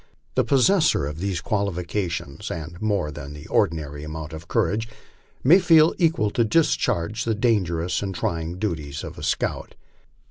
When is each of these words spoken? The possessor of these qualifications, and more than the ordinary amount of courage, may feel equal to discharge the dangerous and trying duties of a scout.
The 0.33 0.43
possessor 0.43 1.05
of 1.05 1.19
these 1.19 1.41
qualifications, 1.41 2.49
and 2.49 2.81
more 2.81 3.11
than 3.11 3.33
the 3.33 3.45
ordinary 3.49 4.03
amount 4.03 4.33
of 4.33 4.47
courage, 4.47 4.87
may 5.43 5.59
feel 5.59 5.93
equal 5.99 6.31
to 6.31 6.43
discharge 6.43 7.23
the 7.23 7.35
dangerous 7.35 8.01
and 8.01 8.15
trying 8.15 8.57
duties 8.57 9.03
of 9.03 9.19
a 9.19 9.23
scout. 9.23 9.75